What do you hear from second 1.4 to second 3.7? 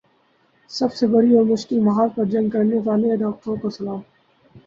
مشکل محاذ پر جنگ کرنے والے ان ڈاکٹروں کو